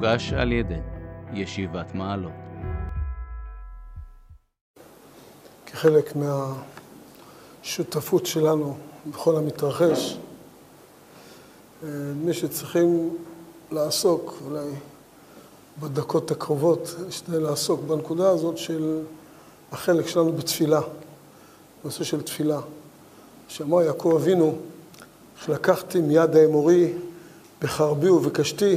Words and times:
מוגש 0.00 0.32
על 0.32 0.52
ידי 0.52 0.78
ישיבת 1.32 1.94
מעלות. 1.94 2.32
כחלק 5.66 6.12
מהשותפות 7.62 8.26
שלנו 8.26 8.76
בכל 9.10 9.36
המתרחש, 9.36 10.18
מי 12.14 12.34
שצריכים 12.34 13.16
לעסוק, 13.72 14.34
אולי 14.46 14.68
בדקות 15.80 16.30
הקרובות, 16.30 16.94
אשתדל 17.08 17.42
לעסוק 17.42 17.80
בנקודה 17.80 18.30
הזאת 18.30 18.58
של 18.58 19.02
החלק 19.72 20.06
שלנו 20.06 20.32
בתפילה, 20.32 20.80
נושא 21.84 22.04
של 22.04 22.22
תפילה. 22.22 22.60
שאמר 23.48 23.82
יעקב 23.82 24.12
אבינו, 24.16 24.58
שלקחתי 25.44 26.00
מיד 26.00 26.36
האמורי 26.36 26.92
בחרבי 27.62 28.08
ובקשתי, 28.08 28.76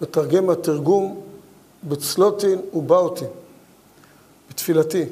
מתרגם 0.00 0.50
התרגום 0.50 1.20
בצלוטין 1.84 2.58
ובאוטין, 2.74 3.28
בתפילתי. 4.50 5.04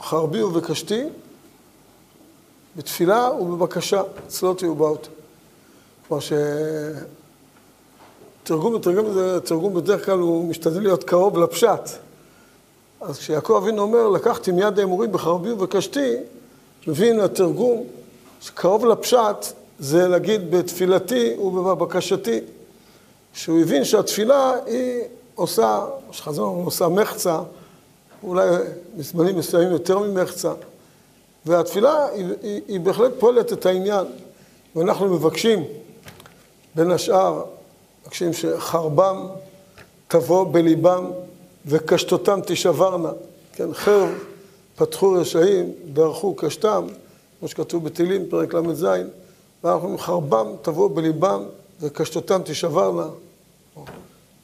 חרבי 0.00 0.42
ובקשתי, 0.42 1.04
בתפילה 2.76 3.30
ובבקשה, 3.40 4.02
צלוטי 4.28 4.66
ובאוטין. 4.66 5.12
כלומר 6.08 6.22
שתרגום 8.42 8.74
מתרגם 8.74 9.12
זה, 9.12 9.40
תרגום 9.40 9.74
בדרך 9.74 10.06
כלל 10.06 10.18
הוא 10.18 10.48
משתדל 10.48 10.80
להיות 10.80 11.04
קרוב 11.04 11.38
לפשט. 11.38 11.90
אז 13.00 13.18
כשיעקב 13.18 13.60
אבינו 13.62 13.82
אומר, 13.82 14.08
לקחתי 14.08 14.52
מיד 14.52 14.78
האמורים 14.78 15.12
בחרבי 15.12 15.52
ובקשתי, 15.52 16.16
מבין 16.86 17.20
התרגום 17.20 17.84
שקרוב 18.40 18.86
לפשט 18.86 19.46
זה 19.78 20.08
להגיד 20.08 20.50
בתפילתי 20.50 21.36
ובבקשתי, 21.38 22.40
שהוא 23.34 23.60
הבין 23.60 23.84
שהתפילה 23.84 24.52
היא 24.66 25.02
עושה, 25.34 25.86
שחזון 26.12 26.64
עושה 26.64 26.88
מחצה, 26.88 27.40
אולי 28.22 28.48
בזמנים 28.96 29.38
מסוימים 29.38 29.72
יותר 29.72 29.98
ממחצה, 29.98 30.52
והתפילה 31.46 32.06
היא, 32.06 32.26
היא, 32.42 32.60
היא 32.68 32.80
בהחלט 32.80 33.12
פועלת 33.18 33.52
את 33.52 33.66
העניין, 33.66 34.06
ואנחנו 34.76 35.14
מבקשים, 35.14 35.64
בין 36.74 36.90
השאר, 36.90 37.42
מבקשים 38.02 38.32
שחרבם 38.32 39.26
תבוא 40.08 40.46
בליבם 40.52 41.10
וקשתותם 41.66 42.40
תשברנה, 42.46 43.10
כן, 43.52 43.74
חרב 43.74 44.08
פתחו 44.76 45.12
רשעים, 45.12 45.72
דרכו 45.92 46.34
קשתם, 46.34 46.86
כמו 47.38 47.48
שכתוב 47.48 47.84
בתהילים, 47.84 48.30
פרק 48.30 48.54
ל"ז, 48.54 48.86
ואנחנו 49.64 49.82
אומרים, 49.82 49.98
חרבם 49.98 50.46
תבוא 50.62 50.90
בליבם 50.94 51.42
וקשתותם 51.80 52.40
תשברנה. 52.44 53.06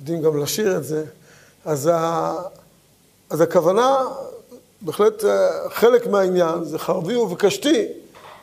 יודעים 0.01 0.23
גם 0.23 0.42
לשיר 0.42 0.77
את 0.77 0.84
זה. 0.84 1.05
אז, 1.65 1.91
ה... 1.92 2.34
אז 3.31 3.41
הכוונה, 3.41 4.05
בהחלט 4.81 5.25
חלק 5.69 6.07
מהעניין, 6.07 6.64
זה 6.64 6.79
חרבי 6.79 7.17
ובקשתי, 7.17 7.87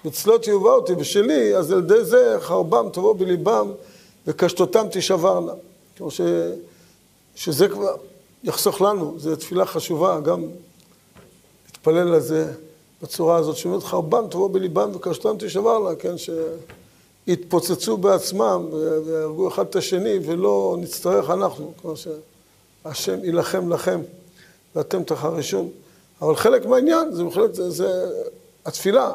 בצלות 0.05 0.47
יובא 0.47 0.69
אותי 0.69 0.95
בשלי, 0.95 1.55
אז 1.57 1.71
על 1.71 1.79
ידי 1.79 2.05
זה 2.05 2.37
חרבם 2.39 2.89
תבוא 2.93 3.15
בליבם 3.17 3.71
וקשתותם 4.27 4.85
תשברנה. 4.91 5.53
כמו 5.97 6.11
ש... 6.11 6.21
שזה 7.35 7.67
כבר 7.67 7.95
יחסוך 8.43 8.81
לנו, 8.81 9.15
זו 9.17 9.35
תפילה 9.35 9.65
חשובה, 9.65 10.19
גם 10.19 10.43
להתפלל 11.65 12.13
על 12.13 12.19
זה. 12.19 12.53
בצורה 13.03 13.37
הזאת, 13.37 13.57
שאומרת 13.57 13.83
חרבם 13.83 14.27
תבוא 14.29 14.49
בליבם 14.49 14.89
וקשתם 14.95 15.35
תשבר 15.39 15.79
לה, 15.79 15.95
כן, 15.95 16.17
שיתפוצצו 17.25 17.97
בעצמם 17.97 18.67
ויהרגו 19.05 19.47
אחד 19.47 19.65
את 19.69 19.75
השני 19.75 20.19
ולא 20.25 20.77
נצטרך 20.79 21.29
אנחנו, 21.29 21.73
כמו 21.81 21.93
שהשם 21.95 23.23
יילחם 23.23 23.73
לכם 23.73 24.01
ואתם 24.75 25.03
תחרשון. 25.03 25.69
אבל 26.21 26.35
חלק 26.35 26.65
מהעניין 26.65 27.11
זה 27.11 27.23
בהחלט, 27.23 27.53
זה, 27.53 27.69
זה 27.69 28.05
התפילה, 28.65 29.11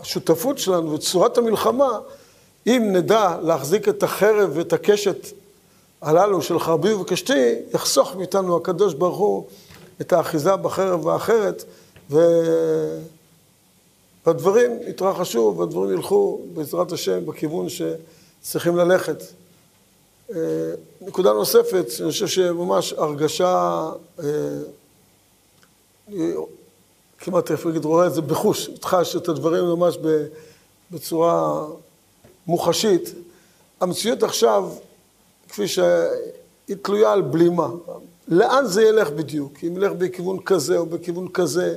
השותפות 0.00 0.58
שלנו 0.58 0.92
וצורת 0.92 1.38
המלחמה, 1.38 1.98
אם 2.66 2.88
נדע 2.92 3.36
להחזיק 3.42 3.88
את 3.88 4.02
החרב 4.02 4.50
ואת 4.54 4.72
הקשת 4.72 5.26
הללו 6.02 6.42
של 6.42 6.58
חרבי 6.58 6.92
וקשתי, 6.92 7.54
יחסוך 7.74 8.16
מאיתנו 8.16 8.56
הקדוש 8.56 8.94
ברוך 8.94 9.18
הוא 9.18 9.46
את 10.00 10.12
האחיזה 10.12 10.56
בחרב 10.56 11.08
האחרת. 11.08 11.64
והדברים 14.30 14.70
יתרחשו 14.86 15.54
והדברים 15.58 15.90
ילכו 15.90 16.40
בעזרת 16.54 16.92
השם 16.92 17.26
בכיוון 17.26 17.66
שצריכים 17.68 18.76
ללכת. 18.76 19.22
אה, 20.30 20.36
נקודה 21.00 21.32
נוספת, 21.32 21.86
אני 22.00 22.10
חושב 22.10 22.26
שממש 22.26 22.92
הרגשה, 22.92 23.90
אה, 24.18 24.24
כמעט 27.18 27.50
איך 27.50 27.66
להגיד, 27.66 27.84
רואה 27.84 28.06
את 28.06 28.14
זה 28.14 28.20
בחוש, 28.20 28.70
חש 28.84 29.16
את 29.16 29.28
הדברים 29.28 29.64
ממש 29.64 29.98
בצורה 30.90 31.66
מוחשית. 32.46 33.14
המציאות 33.80 34.22
עכשיו, 34.22 34.70
כפי 35.48 35.68
שהיא 35.68 36.76
תלויה 36.82 37.12
על 37.12 37.22
בלימה. 37.22 37.68
לאן 38.28 38.66
זה 38.66 38.82
ילך 38.82 39.10
בדיוק? 39.10 39.52
אם 39.62 39.76
ילך 39.76 39.92
בכיוון 39.92 40.38
כזה 40.40 40.78
או 40.78 40.86
בכיוון 40.86 41.28
כזה, 41.28 41.76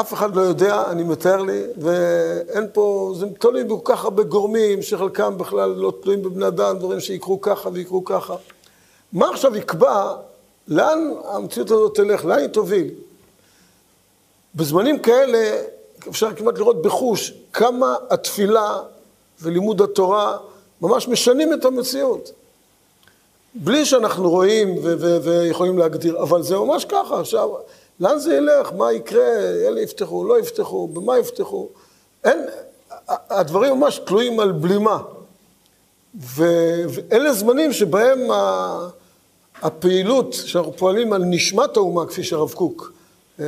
אף 0.00 0.12
אחד 0.12 0.36
לא 0.36 0.40
יודע, 0.40 0.82
אני 0.90 1.02
מתאר 1.02 1.42
לי, 1.42 1.62
ואין 1.78 2.66
פה, 2.72 3.14
זה 3.18 3.26
תלוי 3.38 3.64
בכל 3.64 3.80
כך 3.84 4.04
הרבה 4.04 4.22
גורמים, 4.22 4.82
שחלקם 4.82 5.38
בכלל 5.38 5.70
לא 5.70 5.92
תלויים 6.02 6.22
בבני 6.22 6.46
אדם, 6.46 6.78
דברים 6.78 7.00
שיקרו 7.00 7.40
ככה 7.40 7.68
ויקרו 7.72 8.04
ככה. 8.04 8.34
מה 9.12 9.28
עכשיו 9.30 9.56
יקבע 9.56 10.14
לאן 10.68 11.12
המציאות 11.24 11.70
הזאת 11.70 11.94
תלך, 11.94 12.24
לאן 12.24 12.38
היא 12.38 12.46
תוביל? 12.46 12.90
בזמנים 14.54 14.98
כאלה 14.98 15.62
אפשר 16.08 16.34
כמעט 16.34 16.58
לראות 16.58 16.82
בחוש 16.82 17.34
כמה 17.52 17.96
התפילה 18.10 18.78
ולימוד 19.42 19.80
התורה 19.82 20.38
ממש 20.80 21.08
משנים 21.08 21.52
את 21.52 21.64
המציאות. 21.64 22.32
בלי 23.54 23.84
שאנחנו 23.84 24.30
רואים 24.30 24.74
ויכולים 25.22 25.78
להגדיר, 25.78 26.22
אבל 26.22 26.42
זה 26.42 26.56
ממש 26.56 26.84
ככה. 26.84 27.20
עכשיו, 27.20 27.48
לאן 28.00 28.18
זה 28.18 28.34
ילך? 28.34 28.72
מה 28.72 28.92
יקרה? 28.92 29.26
אלה 29.66 29.80
יפתחו, 29.80 30.24
לא 30.24 30.38
יפתחו, 30.38 30.88
במה 30.88 31.18
יפתחו? 31.18 31.68
אין, 32.24 32.38
הדברים 33.08 33.80
ממש 33.80 33.98
תלויים 33.98 34.40
על 34.40 34.52
בלימה. 34.52 35.02
ואלה 36.14 37.32
זמנים 37.32 37.72
שבהם 37.72 38.18
הפעילות 39.62 40.32
שאנחנו 40.32 40.72
פועלים 40.76 41.12
על 41.12 41.22
נשמת 41.24 41.76
האומה, 41.76 42.06
כפי 42.06 42.22
שהרב 42.22 42.52
קוק 42.52 42.92
אה, 43.40 43.46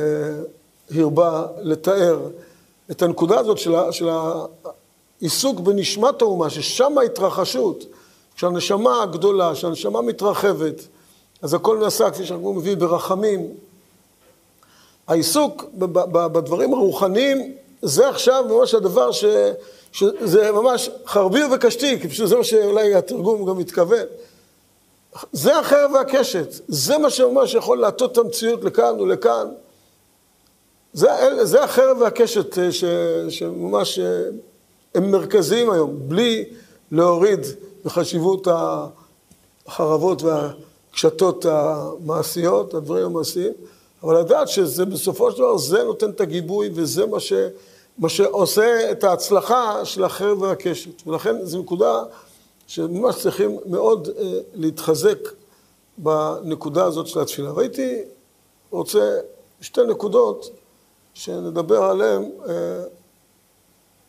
הרבה 0.95 1.45
לתאר, 1.61 2.19
את 2.91 3.01
הנקודה 3.01 3.39
הזאת 3.39 3.57
של, 3.57 3.73
של 3.91 4.09
העיסוק 4.09 5.59
בנשמת 5.59 6.21
האומה, 6.21 6.49
ששם 6.49 6.97
ההתרחשות, 6.97 7.85
כשהנשמה 8.35 9.03
הגדולה, 9.03 9.53
כשהנשמה 9.53 10.01
מתרחבת, 10.01 10.87
אז 11.41 11.53
הכל 11.53 11.77
נעשה, 11.77 12.11
כפי 12.11 12.25
שאנחנו 12.25 12.53
מביאים, 12.53 12.79
ברחמים, 12.79 13.47
העיסוק 15.07 15.65
בדברים 16.11 16.73
הרוחניים 16.73 17.53
זה 17.81 18.09
עכשיו 18.09 18.45
ממש 18.49 18.73
הדבר 18.73 19.11
ש, 19.11 19.25
שזה 19.91 20.51
ממש 20.51 20.89
חרבי 21.05 21.43
וקשתי, 21.55 21.99
כי 22.01 22.07
פשוט 22.07 22.27
זה 22.27 22.35
מה 22.35 22.43
שאולי 22.43 22.95
התרגום 22.95 23.45
גם 23.45 23.57
מתכוון. 23.57 24.05
זה 25.31 25.59
החרב 25.59 25.91
והקשת, 25.93 26.47
זה 26.67 26.97
מה 26.97 27.09
שממש 27.09 27.53
יכול 27.53 27.77
להטות 27.77 28.11
את 28.11 28.17
המציאות 28.17 28.63
לכאן 28.63 28.99
ולכאן. 28.99 29.47
זה, 30.93 31.09
זה 31.43 31.63
החרב 31.63 31.97
והקשת 32.01 32.57
אה, 32.57 32.71
ש, 32.71 32.83
שממש 33.29 33.99
אה, 33.99 34.21
הם 34.95 35.11
מרכזיים 35.11 35.71
היום, 35.71 35.95
בלי 35.99 36.45
להוריד 36.91 37.39
בחשיבות 37.85 38.47
החרבות 39.67 40.21
והקשתות 40.23 41.45
המעשיות, 41.45 42.73
הדברים 42.73 43.05
המעשיים. 43.05 43.53
אבל 44.03 44.19
לדעת 44.19 44.47
שזה 44.47 44.85
בסופו 44.85 45.31
של 45.31 45.37
דבר, 45.37 45.57
זה 45.57 45.83
נותן 45.83 46.09
את 46.09 46.21
הגיבוי 46.21 46.69
וזה 46.73 47.05
מה, 47.05 47.19
ש, 47.19 47.33
מה 47.97 48.09
שעושה 48.09 48.91
את 48.91 49.03
ההצלחה 49.03 49.85
של 49.85 50.03
החרב 50.03 50.41
והקשת. 50.41 51.07
ולכן 51.07 51.45
זו 51.45 51.61
נקודה 51.61 52.03
שממש 52.67 53.15
צריכים 53.15 53.59
מאוד 53.65 54.09
אה, 54.17 54.39
להתחזק 54.53 55.17
בנקודה 55.97 56.85
הזאת 56.85 57.07
של 57.07 57.19
התפילה. 57.19 57.53
והייתי 57.53 58.01
רוצה 58.71 59.19
שתי 59.61 59.81
נקודות 59.89 60.49
שנדבר 61.13 61.83
עליהן, 61.83 62.31
אה, 62.49 62.83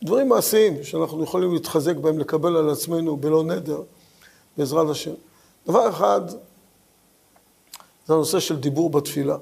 דברים 0.03 0.29
מעשיים 0.29 0.85
שאנחנו 0.85 1.25
יכולים 1.25 1.53
להתחזק 1.53 1.97
בהם, 1.97 2.19
לקבל 2.19 2.57
על 2.57 2.71
עצמנו 2.71 3.17
בלא 3.17 3.45
נדר, 3.45 3.83
בעזרת 4.57 4.91
השם. 4.91 5.15
דבר 5.67 5.89
אחד, 5.89 6.21
זה 8.07 8.15
הנושא 8.15 8.41
של 8.41 8.57
דיבור 8.57 8.91
בתפילה. 8.91 9.37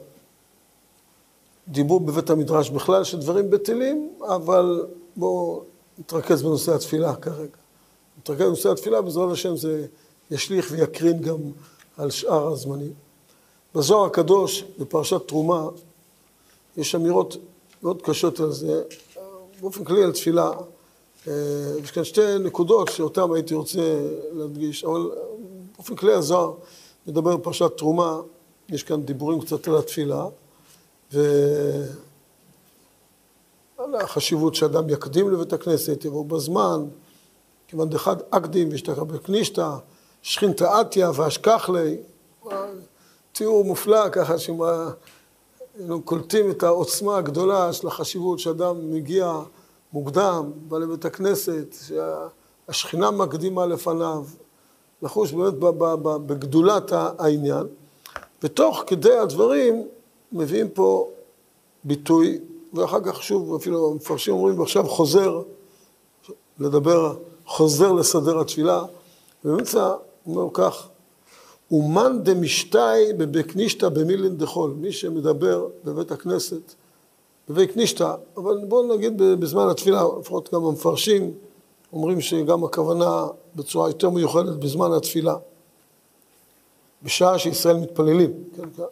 דיברו 1.68 2.00
בבית 2.00 2.30
המדרש 2.30 2.70
בכלל 2.70 3.04
שדברים 3.04 3.50
בטלים, 3.50 4.10
אבל 4.28 4.86
בואו 5.16 5.62
נתרכז 5.98 6.42
בנושא 6.42 6.74
התפילה 6.74 7.14
כרגע. 7.14 7.56
נתרכז 8.18 8.42
בנושא 8.42 8.70
התפילה, 8.70 9.02
בעזרת 9.02 9.32
השם 9.32 9.56
זה 9.56 9.86
ישליך 10.30 10.68
ויקרין 10.70 11.20
גם 11.20 11.38
על 11.96 12.10
שאר 12.10 12.46
הזמנים. 12.46 12.92
בזוהר 13.74 14.06
הקדוש, 14.06 14.64
בפרשת 14.78 15.28
תרומה, 15.28 15.68
יש 16.76 16.94
אמירות 16.94 17.36
מאוד 17.82 18.02
קשות 18.02 18.40
על 18.40 18.52
זה, 18.52 18.82
באופן 19.60 19.84
כללי 19.84 20.02
על 20.02 20.12
תפילה. 20.12 20.50
אה, 21.28 21.32
יש 21.82 21.90
כאן 21.90 22.04
שתי 22.04 22.38
נקודות 22.40 22.88
שאותן 22.88 23.22
הייתי 23.34 23.54
רוצה 23.54 23.80
להדגיש, 24.32 24.84
אבל 24.84 25.10
באופן 25.76 25.96
כללי 25.96 26.12
הזוהר 26.12 26.52
מדבר 27.06 27.36
בפרשת 27.36 27.70
תרומה, 27.76 28.20
יש 28.68 28.82
כאן 28.82 29.02
דיבורים 29.02 29.40
קצת 29.40 29.68
על 29.68 29.76
התפילה, 29.76 30.26
ועל 31.12 31.84
החשיבות 33.94 34.54
שאדם 34.54 34.90
יקדים 34.90 35.30
לבית 35.30 35.52
הכנסת, 35.52 36.04
יבוא 36.04 36.24
בזמן, 36.24 36.84
כיוון 37.68 37.90
דחד 37.90 38.16
אקדים 38.30 38.68
וישתכר 38.70 39.04
בקנישתא, 39.04 39.70
שכינתא 40.22 40.64
עטיה 40.64 41.10
ואשכח 41.14 41.68
לי, 41.68 41.96
תיאור 43.32 43.64
מופלא 43.64 44.08
ככה. 44.08 44.34
היינו 45.78 46.02
קולטים 46.02 46.50
את 46.50 46.62
העוצמה 46.62 47.16
הגדולה 47.16 47.72
של 47.72 47.86
החשיבות 47.86 48.38
שאדם 48.38 48.90
מגיע 48.90 49.32
מוקדם, 49.92 50.52
בא 50.68 50.78
לבית 50.78 51.04
הכנסת, 51.04 51.76
שהשכינה 52.68 53.10
מקדימה 53.10 53.66
לפניו, 53.66 54.24
לחוש 55.02 55.32
באמת 55.32 55.54
בגדולת 56.26 56.92
העניין. 56.92 57.66
ותוך 58.42 58.84
כדי 58.86 59.16
הדברים 59.16 59.88
מביאים 60.32 60.68
פה 60.68 61.10
ביטוי, 61.84 62.38
ואחר 62.74 63.00
כך 63.04 63.22
שוב 63.22 63.54
אפילו 63.54 63.90
המפרשים 63.90 64.34
אומרים, 64.34 64.58
ועכשיו 64.60 64.88
חוזר 64.88 65.42
לדבר, 66.58 67.16
חוזר 67.46 67.92
לסדר 67.92 68.40
התפילה, 68.40 68.82
ובאמצע 69.44 69.94
הוא 70.24 70.36
אומר 70.36 70.50
כך, 70.52 70.88
אומן 71.70 72.18
דמשתאי 72.22 73.12
בבית 73.12 73.56
נישתא 73.56 73.88
במילין 73.88 74.36
דחול, 74.36 74.70
מי 74.70 74.92
שמדבר 74.92 75.68
בבית 75.84 76.12
הכנסת, 76.12 76.74
בבית 77.48 77.76
נישתא, 77.76 78.14
אבל 78.36 78.58
בואו 78.68 78.96
נגיד 78.96 79.12
בזמן 79.18 79.68
התפילה, 79.68 80.02
לפחות 80.20 80.54
גם 80.54 80.64
המפרשים 80.64 81.32
אומרים 81.92 82.20
שגם 82.20 82.64
הכוונה 82.64 83.26
בצורה 83.56 83.88
יותר 83.88 84.10
מיוחדת 84.10 84.56
בזמן 84.56 84.92
התפילה, 84.92 85.36
בשעה 87.02 87.38
שישראל 87.38 87.76
מתפללים, 87.76 88.32
כן, 88.56 88.82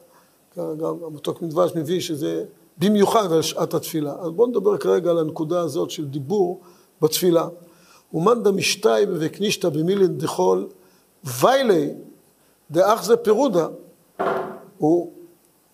גם 0.56 0.94
המתוק 1.06 1.42
מדבש 1.42 1.70
מביא 1.74 2.00
שזה 2.00 2.44
במיוחד 2.78 3.32
על 3.32 3.42
שעת 3.42 3.74
התפילה. 3.74 4.14
אז 4.20 4.30
בואו 4.30 4.48
נדבר 4.48 4.76
כרגע 4.76 5.10
על 5.10 5.18
הנקודה 5.18 5.60
הזאת 5.60 5.90
של 5.90 6.04
דיבור 6.04 6.60
בתפילה. 7.02 7.48
אומן 8.14 8.42
דמשתאי 8.42 9.06
בבית 9.06 9.40
נישתא 9.40 9.68
במילין 9.68 10.18
דחול, 10.18 10.68
ויילי 11.24 11.90
דאח 12.70 13.04
זה 13.04 13.16
פירודה, 13.16 13.68
הוא 14.78 15.12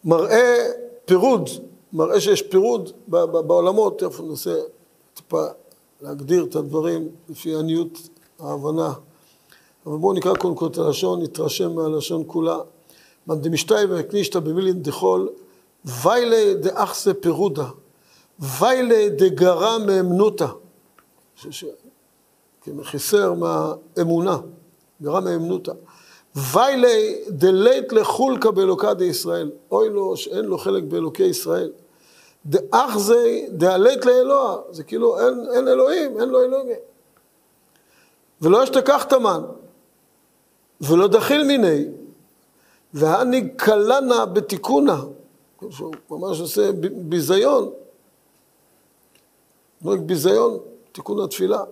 מראה 0.04 0.68
פירוד, 1.04 1.48
מראה 1.92 2.20
שיש 2.20 2.42
פירוד 2.42 2.90
בעולמות, 3.08 3.98
תכף 3.98 4.20
ננסה 4.20 4.54
טיפה 5.14 5.44
להגדיר 6.00 6.44
את 6.44 6.56
הדברים 6.56 7.08
לפי 7.28 7.54
עניות 7.54 8.08
ההבנה. 8.38 8.92
אבל 9.86 9.96
בואו 9.96 10.12
נקרא 10.12 10.34
קודם 10.34 10.54
כל 10.54 10.66
את 10.66 10.78
הלשון, 10.78 11.22
נתרשם 11.22 11.74
מהלשון 11.74 12.24
כולה. 12.26 12.58
מאן 13.26 13.40
דמשתאי 13.40 13.84
וקנישתא 13.88 14.38
במילין 14.38 14.82
דחול, 14.82 15.28
ויילי 15.84 16.54
דאח 16.54 17.02
זה 17.02 17.14
פירודה, 17.14 17.66
ויילי 18.38 19.10
דגרע 19.10 19.78
מאמנותא, 19.78 20.46
כמחיסר 22.62 23.34
מהאמונה, 23.34 24.38
גרע 25.02 25.20
מאמנותא. 25.20 25.72
ויילי 26.34 27.24
דלית 27.28 27.92
לחולקה 27.92 28.50
באלוקה 28.50 28.94
דישראל, 28.94 29.50
אוי 29.70 29.88
לו 29.88 30.16
שאין 30.16 30.44
לו 30.44 30.58
חלק 30.58 30.82
באלוקי 30.82 31.22
ישראל. 31.22 31.70
דאח 32.46 32.98
זה 32.98 33.40
דהלית 33.48 34.06
לאלוה, 34.06 34.56
זה 34.70 34.84
כאילו 34.84 35.18
אין, 35.20 35.46
אין 35.54 35.68
אלוהים, 35.68 36.20
אין 36.20 36.28
לו 36.28 36.42
אלוהים. 36.42 36.76
ולא 38.42 38.64
אשתכח 38.64 39.02
תמן, 39.02 39.42
ולא 40.80 41.06
דחיל 41.08 41.44
מיני, 41.44 41.84
והני 42.94 43.50
קלנה 43.56 44.26
בתיקונה, 44.26 45.02
שהוא 45.70 45.94
ממש 46.10 46.40
עושה 46.40 46.70
ביזיון, 47.08 47.70
נוהג 49.82 50.00
ביזיון, 50.00 50.58
תיקון 50.92 51.20
התפילה, 51.20 51.64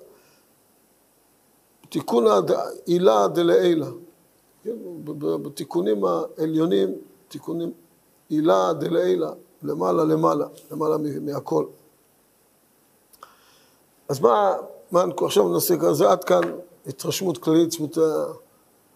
תיקונה 1.88 2.40
עילה 2.86 3.28
דלעילה. 3.28 3.86
כן, 4.64 4.76
בתיקונים 5.42 6.04
העליונים, 6.04 6.94
תיקונים 7.28 7.72
עילה 8.28 8.72
דלעילה, 8.72 9.30
למעלה 9.62 10.04
למעלה, 10.04 10.46
למעלה 10.70 10.96
מהכל. 11.20 11.66
אז 14.08 14.20
מה, 14.20 14.56
מה 14.90 15.04
עכשיו 15.24 15.48
נעשה 15.48 15.76
כאן, 15.76 15.94
זה 15.94 16.10
עד 16.10 16.24
כאן 16.24 16.40
התרשמות 16.86 17.38
כללית, 17.38 17.70
זאת 17.70 17.98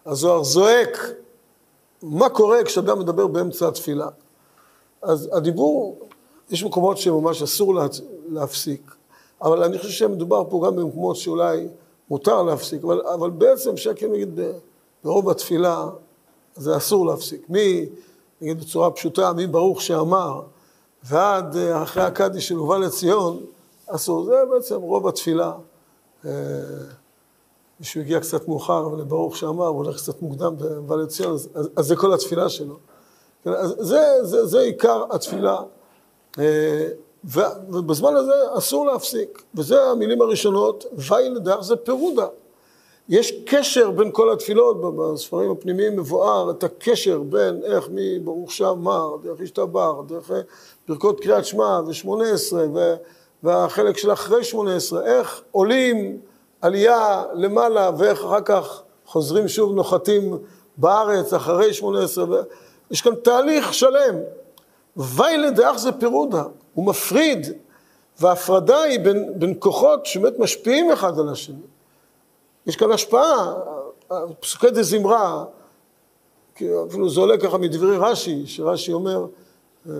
הזוהר 0.05 0.43
זועק, 0.43 0.97
מה 2.03 2.29
קורה 2.29 2.63
כשאדם 2.63 2.99
מדבר 2.99 3.27
באמצע 3.27 3.67
התפילה. 3.67 4.07
אז 5.01 5.29
הדיבור, 5.33 5.99
יש 6.49 6.63
מקומות 6.63 6.97
שממש 6.97 7.41
אסור 7.41 7.75
לה, 7.75 7.85
להפסיק, 8.29 8.95
אבל 9.41 9.63
אני 9.63 9.77
חושב 9.77 9.89
שמדובר 9.89 10.43
פה 10.49 10.63
גם 10.65 10.75
במקומות 10.75 11.15
שאולי 11.15 11.67
מותר 12.09 12.43
להפסיק, 12.43 12.83
אבל, 12.83 13.01
אבל 13.13 13.29
בעצם 13.29 13.77
שקר 13.77 14.07
נגיד 14.07 14.39
ברוב 15.03 15.29
התפילה 15.29 15.85
זה 16.55 16.77
אסור 16.77 17.05
להפסיק. 17.05 17.49
מי, 17.49 17.85
נגיד 18.41 18.59
בצורה 18.59 18.91
פשוטה, 18.91 19.33
מי 19.33 19.47
ברוך 19.47 19.81
שאמר, 19.81 20.41
ועד 21.03 21.57
אה, 21.57 21.83
אחרי 21.83 22.03
הקאדי 22.03 22.41
של 22.41 22.55
הובא 22.55 22.77
לציון, 22.77 23.39
אסור. 23.87 24.25
זה 24.25 24.33
בעצם 24.51 24.75
רוב 24.75 25.07
התפילה. 25.07 25.53
אה, 27.73 27.77
מישהו 27.79 28.01
הגיע 28.01 28.19
קצת 28.19 28.47
מאוחר, 28.47 28.85
אבל 28.85 28.99
לברוך 28.99 29.37
שאמר, 29.37 29.67
הוא 29.67 29.85
הולך 29.85 29.97
קצת 29.97 30.21
מוקדם 30.21 30.55
ובא 30.59 30.95
לציון, 30.95 31.33
אז, 31.33 31.49
אז 31.75 31.85
זה 31.85 31.95
כל 31.95 32.13
התפילה 32.13 32.49
שלו. 32.49 32.77
כן, 33.43 33.53
אז 33.53 33.75
זה, 33.79 34.01
זה, 34.21 34.45
זה 34.45 34.59
עיקר 34.59 35.03
התפילה, 35.11 35.57
אה, 36.39 36.87
ובזמן 37.69 38.15
הזה 38.15 38.33
אסור 38.57 38.85
להפסיק. 38.85 39.43
וזה 39.55 39.83
המילים 39.83 40.21
הראשונות, 40.21 40.85
וייל 40.93 41.39
דאח 41.39 41.61
זה 41.61 41.75
פירודה. 41.75 42.27
יש 43.09 43.33
קשר 43.45 43.91
בין 43.91 44.09
כל 44.11 44.33
התפילות, 44.33 44.95
בספרים 44.95 45.51
הפנימיים 45.51 45.95
מבואר 45.95 46.51
את 46.51 46.63
הקשר 46.63 47.19
בין 47.19 47.61
איך 47.63 47.89
מברוך 47.91 48.51
שאמר, 48.51 49.15
דרך 49.23 49.41
השתבר, 49.41 50.01
דרך 50.07 50.31
ברכות 50.87 51.19
קריאת 51.19 51.45
שמע 51.45 51.81
ושמונה 51.87 52.29
עשרה 52.33 52.65
והחלק 53.43 53.97
של 53.97 54.13
אחרי 54.13 54.43
שמונה 54.43 54.75
עשרה, 54.75 55.01
איך 55.05 55.41
עולים 55.51 56.19
עלייה 56.63 57.23
למעלה 57.33 57.91
ואיך 57.97 58.19
אחר 58.19 58.41
כך 58.41 58.83
חוזרים 59.05 59.47
שוב 59.47 59.73
נוחתים 59.73 60.37
בארץ 60.77 61.33
אחרי 61.33 61.73
שמונה 61.73 62.03
עשרה, 62.03 62.41
יש 62.91 63.01
כאן 63.01 63.15
תהליך 63.15 63.73
שלם. 63.73 64.15
ויילה 64.97 65.51
דאח 65.51 65.77
זה 65.77 65.91
פירודה, 65.91 66.43
הוא 66.73 66.85
מפריד, 66.85 67.47
וההפרדה 68.19 68.81
היא 68.81 68.99
בין, 68.99 69.39
בין 69.39 69.55
כוחות 69.59 70.05
שבאמת 70.05 70.39
משפיעים 70.39 70.91
אחד 70.91 71.19
על 71.19 71.29
השני. 71.29 71.61
יש 72.65 72.75
כאן 72.75 72.91
השפעה, 72.91 73.53
פסוקי 74.39 74.69
דה 74.69 74.83
זמרה, 74.83 75.45
אפילו 76.55 77.09
זה 77.09 77.19
עולה 77.19 77.37
ככה 77.37 77.57
מדברי 77.57 77.97
רש"י, 77.97 78.43
שרש"י 78.47 78.93
אומר, 78.93 79.25
אה, 79.89 79.93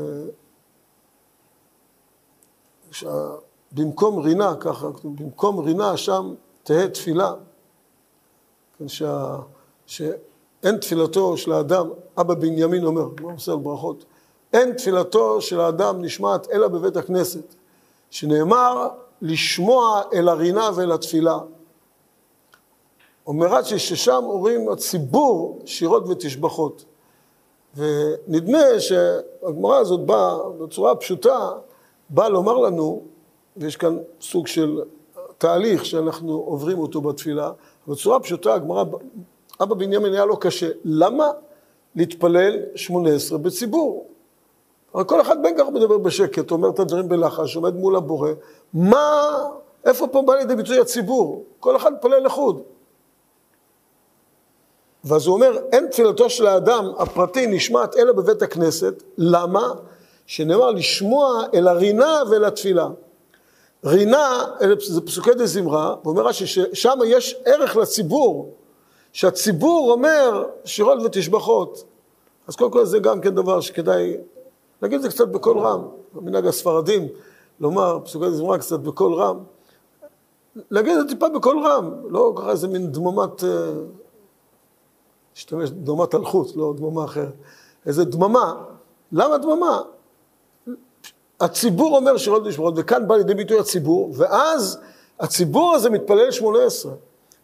במקום 3.71 4.19
רינה, 4.19 4.55
ככה, 4.59 4.87
במקום 5.03 5.59
רינה 5.59 5.97
שם 5.97 6.33
תהא 6.63 6.87
תפילה. 6.87 7.33
כן, 8.77 8.87
שה, 8.87 9.35
שאין 9.85 10.77
תפילתו 10.81 11.37
של 11.37 11.51
האדם, 11.51 11.89
אבא 12.17 12.33
בנימין 12.33 12.85
אומר, 12.85 13.07
מה 13.21 13.31
עושה 13.31 13.51
על 13.51 13.57
ברכות? 13.57 14.05
אין 14.53 14.73
תפילתו 14.73 15.41
של 15.41 15.59
האדם 15.59 16.01
נשמעת 16.01 16.47
אלא 16.51 16.67
בבית 16.67 16.97
הכנסת, 16.97 17.55
שנאמר 18.09 18.87
לשמוע 19.21 20.01
אל 20.13 20.29
הרינה 20.29 20.69
ואל 20.75 20.91
התפילה. 20.91 21.37
אומר 23.27 23.47
רש"י 23.47 23.79
ששם 23.79 24.23
אומרים 24.23 24.69
הציבור 24.69 25.59
שירות 25.65 26.03
ותשבחות. 26.07 26.85
ונדמה 27.75 28.79
שהגמרא 28.79 29.77
הזאת 29.77 30.05
באה 30.05 30.49
בצורה 30.49 30.95
פשוטה, 30.95 31.51
באה 32.09 32.29
לומר 32.29 32.57
לנו, 32.57 33.03
ויש 33.57 33.75
כאן 33.75 33.97
סוג 34.21 34.47
של 34.47 34.81
תהליך 35.43 35.85
שאנחנו 35.85 36.33
עוברים 36.33 36.79
אותו 36.79 37.01
בתפילה, 37.01 37.51
בצורה 37.87 38.19
פשוטה 38.19 38.53
הגמרא, 38.53 38.83
אבא 39.61 39.75
בנימין 39.75 40.13
היה 40.13 40.25
לו 40.25 40.37
קשה, 40.37 40.69
למה 40.83 41.27
להתפלל 41.95 42.59
שמונה 42.75 43.09
עשרה 43.09 43.37
בציבור? 43.37 44.07
הרי 44.93 45.03
כל 45.07 45.21
אחד 45.21 45.43
בין 45.43 45.57
כך 45.57 45.65
מדבר 45.73 45.97
בשקט, 45.97 46.51
אומר 46.51 46.69
את 46.69 46.79
הדברים 46.79 47.09
בלחש, 47.09 47.55
עומד 47.55 47.75
מול 47.75 47.95
הבורא, 47.95 48.29
מה, 48.73 49.31
איפה 49.85 50.07
פה 50.07 50.21
בא 50.21 50.35
לידי 50.35 50.55
ביטוי 50.55 50.79
הציבור? 50.79 51.43
כל 51.59 51.75
אחד 51.75 51.93
מתפלל 51.93 52.25
לחוד. 52.25 52.61
ואז 55.03 55.27
הוא 55.27 55.35
אומר, 55.35 55.57
אין 55.71 55.87
תפילתו 55.87 56.29
של 56.29 56.47
האדם 56.47 56.91
הפרטי 56.97 57.47
נשמעת 57.47 57.95
אלא 57.97 58.13
בבית 58.13 58.41
הכנסת. 58.41 59.03
למה? 59.17 59.73
שנאמר 60.25 60.71
לשמוע 60.71 61.43
אל 61.53 61.67
הרינה 61.67 62.21
ואל 62.29 62.45
התפילה. 62.45 62.87
רינה, 63.85 64.43
זה 64.87 65.01
פסוקי 65.01 65.33
דה 65.33 65.45
זמרה, 65.45 65.95
ואומר 66.03 66.27
רש"י 66.27 66.47
ששם 66.47 66.99
יש 67.05 67.35
ערך 67.45 67.75
לציבור, 67.75 68.53
שהציבור 69.13 69.91
אומר 69.91 70.45
שירות 70.65 70.99
ותשבחות. 71.05 71.83
אז 72.47 72.55
קודם 72.55 72.71
כל 72.71 72.85
זה 72.85 72.99
גם 72.99 73.21
כן 73.21 73.35
דבר 73.35 73.61
שכדאי 73.61 74.17
להגיד 74.81 74.95
את 74.95 75.01
זה 75.01 75.09
קצת 75.09 75.27
בקול 75.27 75.59
רם, 75.59 75.81
במנהג 76.13 76.47
הספרדים, 76.47 77.07
לומר 77.59 77.99
פסוקי 78.03 78.25
דה 78.25 78.31
זמרה 78.31 78.57
קצת 78.57 78.79
בקול 78.79 79.13
רם. 79.13 79.39
להגיד 80.71 80.97
את 80.97 81.07
זה 81.07 81.13
טיפה 81.13 81.29
בקול 81.29 81.67
רם, 81.67 81.91
לא 82.09 82.33
ככה 82.35 82.51
איזה 82.51 82.67
מין 82.67 82.91
דממת, 82.91 83.43
להשתמש 85.35 85.69
אה, 85.69 85.75
דממת 85.75 86.15
אלחוט, 86.15 86.55
לא 86.55 86.73
דממה 86.77 87.05
אחרת. 87.05 87.33
איזה 87.85 88.05
דממה. 88.05 88.63
למה 89.11 89.37
דממה? 89.37 89.81
הציבור 91.43 91.97
אומר 91.97 92.17
שירות 92.17 92.43
ומשמרות, 92.45 92.73
וכאן 92.77 93.07
בא 93.07 93.15
לידי 93.15 93.33
ביטוי 93.33 93.59
הציבור, 93.59 94.13
ואז 94.17 94.79
הציבור 95.19 95.73
הזה 95.73 95.89
מתפלל 95.89 96.31
שמונה 96.31 96.63
עשרה. 96.63 96.91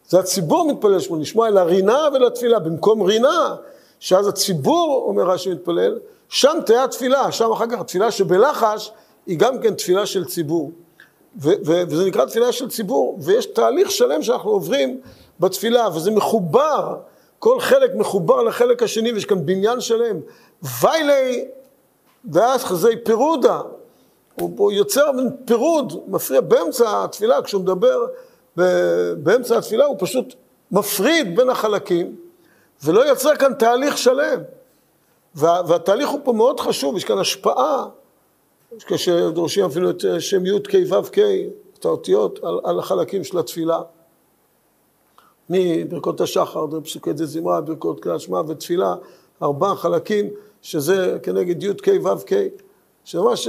זה 0.08 0.18
הציבור 0.18 0.72
מתפלל 0.72 1.00
שמונה, 1.00 1.22
לשמוע 1.22 1.48
אל 1.48 1.56
הרינה 1.56 2.08
ולתפילה, 2.12 2.58
במקום 2.58 3.02
רינה, 3.02 3.56
שאז 4.00 4.28
הציבור, 4.28 5.04
אומר 5.06 5.22
רש"י 5.22 5.50
מתפלל, 5.50 5.98
שם 6.28 6.58
תהיה 6.66 6.84
התפילה, 6.84 7.32
שם 7.32 7.52
אחר 7.52 7.66
כך 7.66 7.80
התפילה 7.80 8.10
שבלחש, 8.10 8.92
היא 9.26 9.38
גם 9.38 9.58
כן 9.58 9.74
תפילה 9.74 10.06
של 10.06 10.24
ציבור. 10.24 10.70
ו- 11.40 11.50
ו- 11.66 11.82
וזה 11.88 12.06
נקרא 12.06 12.24
תפילה 12.24 12.52
של 12.52 12.68
ציבור, 12.68 13.18
ויש 13.22 13.46
תהליך 13.46 13.90
שלם 13.90 14.22
שאנחנו 14.22 14.50
עוברים 14.50 15.00
בתפילה, 15.40 15.88
וזה 15.94 16.10
מחובר, 16.10 16.96
כל 17.38 17.60
חלק 17.60 17.94
מחובר 17.94 18.42
לחלק 18.42 18.82
השני, 18.82 19.12
ויש 19.12 19.24
כאן 19.24 19.46
בניין 19.46 19.80
שלם. 19.80 20.16
ויילי 20.80 21.44
ואז 22.32 22.64
חזי 22.64 22.96
פירודה, 23.04 23.60
הוא, 24.40 24.50
הוא 24.56 24.72
יוצר 24.72 25.12
מין 25.12 25.30
פירוד, 25.44 25.92
מפריע 26.08 26.40
באמצע 26.40 27.04
התפילה, 27.04 27.42
כשהוא 27.42 27.62
מדבר 27.62 28.06
באמצע 29.16 29.58
התפילה, 29.58 29.84
הוא 29.84 29.96
פשוט 29.98 30.34
מפריד 30.70 31.36
בין 31.36 31.50
החלקים, 31.50 32.16
ולא 32.84 33.00
יוצר 33.00 33.36
כאן 33.36 33.54
תהליך 33.54 33.98
שלם. 33.98 34.40
וה, 35.34 35.60
והתהליך 35.68 36.08
הוא 36.08 36.20
פה 36.24 36.32
מאוד 36.32 36.60
חשוב, 36.60 36.96
יש 36.96 37.04
כאן 37.04 37.18
השפעה, 37.18 37.86
כשדורשים 38.86 39.64
אפילו 39.64 39.90
את 39.90 40.04
שם 40.18 40.46
י' 40.46 40.60
כ' 40.68 40.92
ו' 40.92 41.12
כ', 41.12 41.18
את 41.78 41.84
האותיות, 41.84 42.38
על, 42.44 42.60
על 42.64 42.78
החלקים 42.78 43.24
של 43.24 43.38
התפילה. 43.38 43.80
מברכות 45.50 46.20
השחר, 46.20 46.66
פסוקי 46.84 47.12
דה 47.12 47.26
זמרה, 47.26 47.60
ברכות 47.60 48.02
כלל 48.02 48.18
שמע 48.18 48.40
ותפילה, 48.48 48.94
ארבעה 49.42 49.76
חלקים, 49.76 50.26
שזה 50.62 51.18
כנגד 51.22 51.62
י' 51.62 51.74
כ' 51.82 51.88
ו' 52.04 52.26
כ'. 52.26 52.32
שממש, 53.04 53.48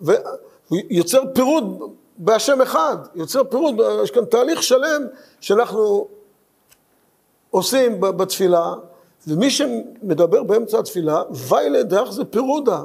והוא 0.00 0.78
יוצר 0.90 1.22
פירוד 1.34 1.92
בהשם 2.18 2.60
אחד, 2.60 2.96
יוצר 3.14 3.44
פירוד, 3.44 3.74
יש 4.04 4.10
כאן 4.10 4.24
תהליך 4.24 4.62
שלם 4.62 5.02
שאנחנו 5.40 6.08
עושים 7.50 8.00
בתפילה, 8.00 8.74
ומי 9.26 9.50
שמדבר 9.50 10.42
באמצע 10.42 10.78
התפילה, 10.78 11.22
ויילי 11.30 11.82
דרך 11.82 12.12
זה 12.12 12.24
פירודה, 12.24 12.82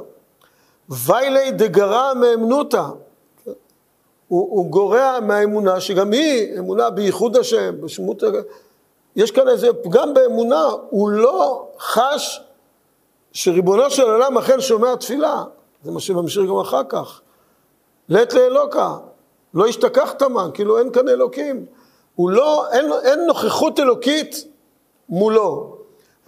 ויילי 0.88 1.50
דגרע 1.50 2.14
מאמנותא, 2.14 2.82
הוא, 4.28 4.48
הוא 4.50 4.70
גורע 4.70 5.20
מהאמונה, 5.20 5.80
שגם 5.80 6.12
היא 6.12 6.58
אמונה 6.58 6.90
בייחוד 6.90 7.36
השם, 7.36 7.80
בשמות, 7.80 8.22
יש 9.16 9.30
כאן 9.30 9.48
איזה 9.48 9.68
פגם 9.82 10.14
באמונה, 10.14 10.66
הוא 10.90 11.10
לא 11.10 11.68
חש 11.78 12.40
שריבונו 13.32 13.90
של 13.90 14.02
עולם 14.02 14.38
אכן 14.38 14.60
שומע 14.60 14.96
תפילה. 14.96 15.44
זה 15.82 15.90
מה 15.90 16.00
שממשיך 16.00 16.44
גם 16.48 16.58
אחר 16.58 16.82
כך. 16.88 17.20
לית 18.08 18.34
לאלוקה, 18.34 18.96
לא 19.54 19.66
השתכחת 19.66 20.22
מן, 20.22 20.50
כאילו 20.54 20.78
אין 20.78 20.92
כאן 20.92 21.08
אלוקים. 21.08 21.66
הוא 22.14 22.30
לא, 22.30 22.70
אין, 22.70 22.92
אין 23.04 23.26
נוכחות 23.26 23.80
אלוקית 23.80 24.44
מולו. 25.08 25.76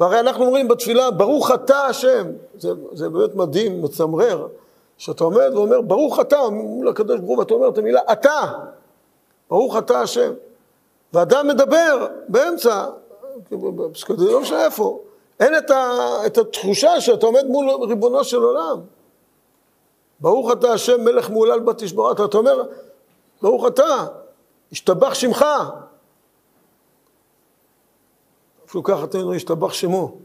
והרי 0.00 0.21
אנחנו 0.21 0.45
אומרים 0.45 0.69
בתפילה, 0.69 1.11
ברוך 1.11 1.50
אתה 1.50 1.80
השם. 1.80 2.26
זה, 2.59 2.73
זה 2.92 3.09
באמת 3.09 3.35
מדהים, 3.35 3.83
מצמרר, 3.83 4.47
שאתה 4.99 5.25
עומד 5.25 5.50
ואומר, 5.54 5.80
ברוך 5.80 6.21
אתה, 6.21 6.49
מול 6.50 6.88
הקדוש 6.88 7.21
ברוך 7.21 7.30
הוא, 7.30 7.38
ואתה 7.38 7.54
אומר 7.54 7.69
את 7.69 7.78
המילה, 7.78 8.00
אתה. 8.12 8.40
ברוך 9.50 9.76
אתה 9.76 10.00
השם. 10.00 10.33
ואדם 11.12 11.49
מדבר 11.49 12.07
באמצע, 12.28 12.87
זה 14.16 14.30
לא 14.33 14.40
משנה 14.40 14.64
איפה, 14.64 15.00
אין 15.40 15.59
את, 15.59 15.71
ה, 15.71 15.90
את 16.26 16.38
התחושה 16.38 17.00
שאתה 17.00 17.26
עומד 17.26 17.47
מול 17.47 17.71
ריבונו 17.88 18.25
של 18.25 18.42
עולם. 18.42 18.80
ברוך 20.21 20.53
אתה 20.53 20.73
השם 20.73 21.05
מלך 21.05 21.31
מהולל 21.31 21.61
בתשבורת, 21.61 22.21
אתה 22.21 22.39
אומר, 22.39 22.62
ברוך 23.43 23.67
אתה, 23.67 24.07
השתבח 24.73 25.15
שמך. 25.15 25.45
אפילו 28.67 28.83
ככה 28.83 29.05
אתה 29.05 29.19
אומר, 29.19 29.35
השתבח 29.35 29.73
שמו. 29.73 30.17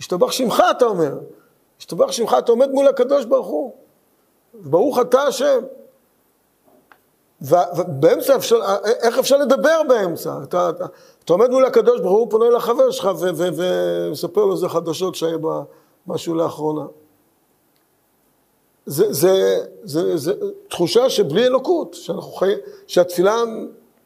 השתבח 0.00 0.32
שמך, 0.32 0.62
אתה 0.70 0.84
אומר. 0.84 1.18
השתבח 1.78 2.12
שמך, 2.12 2.36
אתה 2.38 2.52
עומד 2.52 2.70
מול 2.70 2.88
הקדוש 2.88 3.24
ברוך 3.24 3.46
הוא. 3.46 3.72
ברוך 4.54 4.98
אתה 5.00 5.22
השם. 5.22 5.60
ובאמצע 7.40 8.36
אפשר, 8.36 8.56
איך 8.84 9.18
אפשר 9.18 9.36
לדבר 9.36 9.80
באמצע? 9.88 10.38
אתה, 10.42 10.70
אתה, 10.70 10.84
אתה 11.24 11.32
עומד 11.32 11.50
מול 11.50 11.64
הקדוש 11.64 12.00
ברוך 12.00 12.18
הוא, 12.18 12.30
פונה 12.30 12.50
לחבר 12.50 12.90
שלך 12.90 13.08
ומספר 13.20 14.44
לו 14.44 14.52
איזה 14.52 14.68
חדשות 14.68 15.14
שהיה 15.14 15.36
משהו 16.06 16.34
לאחרונה. 16.34 16.84
זה, 18.86 19.12
זה, 19.12 19.60
זה, 19.82 20.16
זה 20.16 20.32
תחושה 20.68 21.10
שבלי 21.10 21.46
אלוקות, 21.46 21.94
שאנחנו 21.94 22.32
חיים, 22.32 22.58
שהתפילה, 22.86 23.42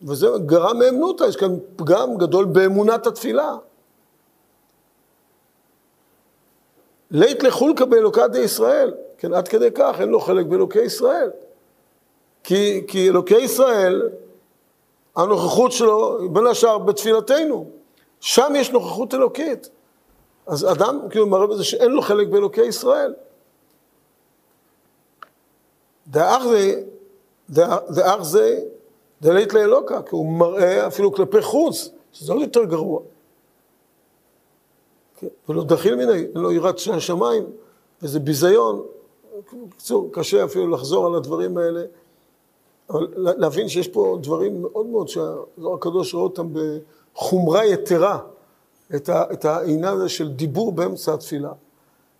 וזה 0.02 0.26
גרם 0.46 0.78
מאמנותא, 0.78 1.24
יש 1.24 1.36
כאן 1.36 1.56
פגם 1.76 2.16
גדול 2.16 2.44
באמונת 2.44 3.06
התפילה. 3.06 3.56
לית 7.10 7.42
לחולקא 7.42 7.84
באלוקת 7.84 8.30
די 8.32 8.38
ישראל, 8.38 8.94
כן, 9.18 9.34
עד 9.34 9.48
כדי 9.48 9.68
כך 9.74 9.96
אין 10.00 10.08
לו 10.08 10.20
חלק 10.20 10.46
באלוקי 10.46 10.82
ישראל. 10.82 11.30
כי, 12.44 12.84
כי 12.88 13.08
אלוקי 13.08 13.38
ישראל, 13.38 14.08
הנוכחות 15.16 15.72
שלו, 15.72 16.18
בין 16.32 16.46
השאר 16.46 16.78
בתפילתנו, 16.78 17.66
שם 18.20 18.52
יש 18.56 18.70
נוכחות 18.70 19.14
אלוקית. 19.14 19.68
אז 20.46 20.72
אדם 20.72 21.00
כאילו 21.10 21.26
מראה 21.26 21.46
בזה 21.46 21.64
שאין 21.64 21.90
לו 21.90 22.02
חלק 22.02 22.28
באלוקי 22.28 22.64
ישראל. 22.64 23.14
דאח 26.08 26.42
זה, 28.22 28.60
דלית 29.22 29.54
לאלוקה, 29.54 30.02
כי 30.02 30.10
הוא 30.10 30.26
מראה 30.26 30.86
אפילו 30.86 31.12
כלפי 31.12 31.42
חוץ, 31.42 31.90
שזה 32.12 32.32
עוד 32.32 32.42
יותר 32.42 32.64
גרוע. 32.64 33.00
כן, 35.16 35.26
ולא 35.48 35.64
דחיל 35.64 35.94
מיני, 35.94 36.26
לו 36.34 36.52
יראת 36.52 36.76
השמיים, 36.92 37.44
וזה 38.02 38.20
ביזיון. 38.20 38.82
בקיצור, 39.68 40.08
קשה 40.12 40.44
אפילו 40.44 40.68
לחזור 40.68 41.06
על 41.06 41.14
הדברים 41.14 41.58
האלה, 41.58 41.84
אבל 42.90 43.06
להבין 43.16 43.68
שיש 43.68 43.88
פה 43.88 44.18
דברים 44.22 44.62
מאוד 44.62 44.86
מאוד 44.86 45.08
שהזוהר 45.08 45.74
הקדוש 45.74 46.14
רואה 46.14 46.24
אותם 46.24 46.48
בחומרה 46.52 47.66
יתרה, 47.66 48.18
את, 48.94 49.08
ה, 49.08 49.32
את 49.32 49.44
העניין 49.44 49.94
הזה 49.94 50.08
של 50.08 50.28
דיבור 50.28 50.72
באמצע 50.72 51.14
התפילה. 51.14 51.52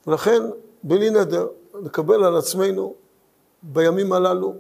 ולכן, 0.07 0.43
בלי 0.83 1.11
נדר, 1.11 1.47
לקבל 1.75 2.25
על 2.25 2.37
עצמנו 2.37 2.95
בימים 3.63 4.13
הללו, 4.13 4.55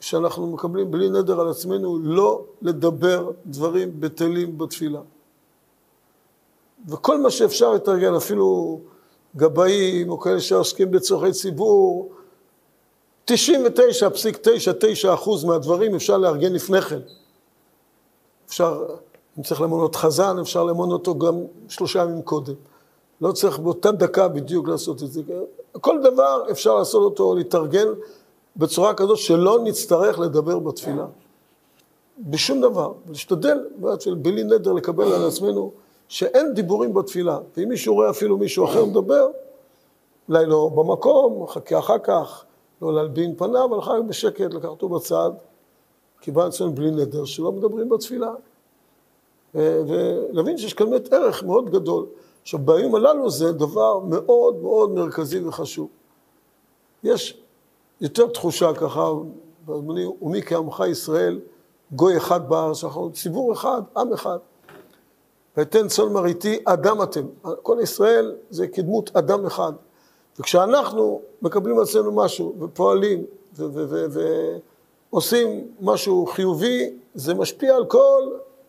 שאנחנו 0.00 0.46
מקבלים 0.46 0.90
בלי 0.90 1.10
נדר 1.10 1.40
על 1.40 1.48
עצמנו, 1.48 1.98
לא 2.02 2.44
לדבר 2.62 3.30
דברים 3.46 4.00
בטלים 4.00 4.58
בתפילה. 4.58 5.00
וכל 6.88 7.20
מה 7.20 7.30
שאפשר 7.30 7.72
לתרגל, 7.72 8.16
אפילו 8.16 8.80
גבאים 9.36 10.10
או 10.10 10.20
כאלה 10.20 10.40
שעוסקים 10.40 10.90
בצורכי 10.90 11.32
ציבור, 11.32 12.12
99.99 13.30 13.34
אחוז 15.14 15.44
מהדברים 15.44 15.94
אפשר 15.94 16.18
לארגן 16.18 16.52
לפני 16.52 16.80
כן. 16.80 17.00
אפשר, 18.46 18.86
אם 19.38 19.42
צריך 19.42 19.60
למנות 19.60 19.96
חזן, 19.96 20.38
אפשר 20.38 20.64
למנות 20.64 21.06
אותו 21.06 21.18
גם 21.18 21.34
שלושה 21.68 22.02
ימים 22.02 22.22
קודם. 22.22 22.54
לא 23.20 23.32
צריך 23.32 23.58
באותה 23.58 23.92
דקה 23.92 24.28
בדיוק 24.28 24.68
לעשות 24.68 25.02
את 25.02 25.12
זה. 25.12 25.22
כל 25.80 26.00
דבר 26.02 26.44
אפשר 26.50 26.74
לעשות 26.74 27.02
אותו, 27.02 27.34
להתארגן 27.34 27.88
בצורה 28.56 28.94
כזאת 28.94 29.18
שלא 29.18 29.58
נצטרך 29.64 30.18
לדבר 30.18 30.58
בתפילה. 30.58 31.06
בשום 32.18 32.60
דבר. 32.60 32.92
להשתדל, 33.08 33.58
בלי 34.16 34.44
נדר, 34.44 34.72
לקבל 34.72 35.12
על 35.12 35.26
עצמנו 35.26 35.72
שאין 36.08 36.54
דיבורים 36.54 36.94
בתפילה. 36.94 37.38
ואם 37.56 37.68
מישהו 37.68 37.94
רואה 37.94 38.10
אפילו 38.10 38.38
מישהו 38.38 38.64
אחר 38.64 38.84
מדבר, 38.84 39.28
אולי 40.28 40.46
לא 40.46 40.70
במקום, 40.74 41.46
חכה 41.46 41.78
אחר 41.78 41.98
כך, 41.98 42.44
לא 42.82 42.94
להלבין 42.94 43.34
פניו, 43.36 43.64
אבל 43.64 43.78
אחר 43.78 43.98
כך 44.02 44.08
בשקט, 44.08 44.54
לקח 44.54 44.68
אותו 44.68 44.88
בצד, 44.88 45.30
קיבל 46.20 46.48
אצלנו 46.48 46.72
בלי 46.72 46.90
נדר, 46.90 47.24
שלא 47.24 47.52
מדברים 47.52 47.88
בתפילה. 47.88 48.32
ולהבין 49.54 50.58
שיש 50.58 50.74
כאן 50.74 50.90
באמת 50.90 51.12
ערך 51.12 51.42
מאוד 51.42 51.70
גדול. 51.70 52.06
עכשיו, 52.42 52.60
בימים 52.60 52.94
הללו 52.94 53.30
זה 53.30 53.52
דבר 53.52 53.98
מאוד 53.98 54.56
מאוד 54.56 54.90
מרכזי 54.90 55.44
וחשוב. 55.44 55.88
יש 57.04 57.41
יותר 58.02 58.26
תחושה 58.26 58.74
ככה, 58.74 59.10
ומי 59.68 60.42
כעמך 60.42 60.82
ישראל, 60.90 61.40
גוי 61.92 62.16
אחד 62.16 62.48
בארץ, 62.48 62.84
אנחנו 62.84 63.12
ציבור 63.12 63.52
אחד, 63.52 63.82
עם 63.96 64.12
אחד. 64.12 64.38
ואתן 65.56 65.88
צאן 65.88 66.12
מרעיתי 66.12 66.58
אדם 66.64 67.02
אתם. 67.02 67.26
כל 67.62 67.78
ישראל 67.82 68.34
זה 68.50 68.68
כדמות 68.68 69.16
אדם 69.16 69.46
אחד. 69.46 69.72
וכשאנחנו 70.38 71.20
מקבלים 71.42 71.76
על 71.76 71.82
עצמנו 71.82 72.12
משהו 72.12 72.54
ופועלים 72.60 73.24
ועושים 75.12 75.68
משהו 75.80 76.26
חיובי, 76.26 76.90
זה 77.14 77.34
משפיע 77.34 77.76
על 77.76 77.84
כל 77.84 78.22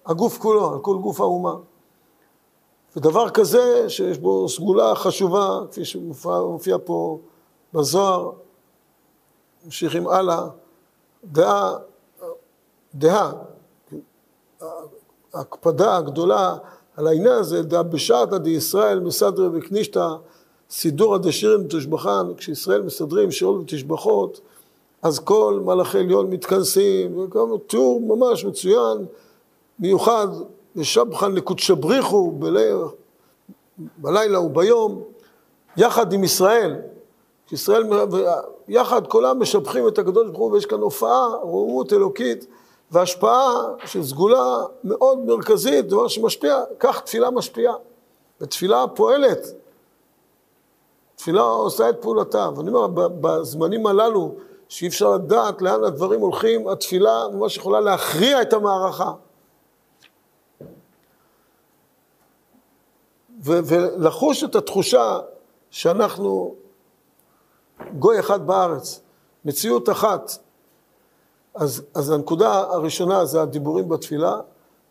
הגוף 0.06 0.38
כולו, 0.38 0.74
על 0.74 0.80
כל 0.80 0.98
גוף 0.98 1.22
האומה. 1.22 1.56
ודבר 2.96 3.30
כזה 3.30 3.90
שיש 3.90 4.18
בו 4.18 4.50
סגולה 4.50 4.96
חשובה, 4.96 5.60
כפי 5.72 5.86
שמופיע 5.86 6.78
פה 6.86 7.20
בזוהר, 7.74 8.32
ממשיכים 9.66 10.08
הלאה, 10.08 10.48
דעה, 11.24 11.76
דעה, 12.96 13.32
ההקפדה 15.34 15.98
הגדולה 15.98 16.58
על 16.98 17.08
העניין 17.08 17.34
הזה, 17.34 17.62
דעה 17.62 17.84
בשעתא 17.84 18.38
דישראל 18.38 19.00
מסדרי 19.00 19.48
וקנישתא 19.54 20.08
סידורא 20.70 21.18
דשירים 21.18 21.66
ותשבחן, 21.66 22.34
כשישראל 22.38 22.82
מסדרים 22.82 23.32
שירות 23.32 23.62
ותשבחות, 23.62 24.42
אז 25.02 25.20
כל 25.20 25.62
מלאכי 25.66 25.98
עליון 25.98 26.30
מתכנסים, 26.30 27.18
וגם 27.18 27.48
תיאור 27.68 28.02
ממש 28.02 28.46
מצוין, 28.46 29.06
מיוחד, 29.80 30.28
ושבחן 30.76 31.32
לקודשא 31.32 31.74
בריחו 31.74 32.32
בלילה 33.98 34.40
וביום, 34.40 35.04
יחד 35.78 36.14
עם 36.14 36.24
ישראל. 36.24 36.82
ישראל, 37.54 37.84
יחד 38.68 39.08
כולם 39.08 39.40
משבחים 39.40 39.88
את 39.88 39.98
הקדוש 40.00 40.28
ברוך 40.28 40.40
הוא, 40.40 40.52
ויש 40.52 40.66
כאן 40.66 40.80
הופעה, 40.80 41.28
רוממות 41.42 41.94
אלוקית, 41.94 42.46
והשפעה 42.92 43.52
של 43.86 44.04
סגולה 44.04 44.66
מאוד 44.84 45.20
מרכזית, 45.20 45.88
דבר 45.88 46.08
שמשפיע, 46.08 46.64
כך 46.80 47.00
תפילה 47.02 47.32
משפיעה. 47.32 47.74
ותפילה 48.42 48.86
פועלת. 48.96 49.40
תפילה 51.16 51.42
עושה 51.42 51.90
את 51.90 52.02
פעולתה. 52.02 52.50
ואני 52.56 52.70
אומר, 52.70 53.08
בזמנים 53.22 53.88
הללו, 53.88 54.36
שאי 54.70 54.88
אפשר 54.88 55.10
לדעת 55.10 55.62
לאן 55.62 55.84
הדברים 55.84 56.20
הולכים, 56.20 56.68
התפילה 56.68 57.24
ממש 57.34 57.58
יכולה 57.58 57.80
להכריע 57.80 58.42
את 58.42 58.54
המערכה. 58.54 59.12
ולחוש 63.44 64.44
את 64.44 64.56
התחושה 64.56 65.20
שאנחנו 65.72 66.56
גוי 68.00 68.20
אחד 68.20 68.48
בארץ, 68.48 69.02
מציאות 69.46 69.90
אחת. 69.90 70.32
אז, 71.56 71.84
אז 71.96 72.10
הנקודה 72.10 72.60
הראשונה 72.60 73.26
זה 73.26 73.42
הדיבורים 73.42 73.90
בתפילה, 73.90 74.40